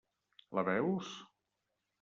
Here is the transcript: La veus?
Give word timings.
La 0.59 0.63
veus? 0.69 1.13